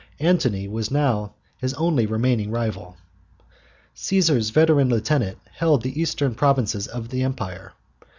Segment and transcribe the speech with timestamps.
[0.19, 2.97] Antony was now his only remaining rival.
[3.95, 7.73] Cæsar's veteran lieutenant held the Eastern provinces of the Empire.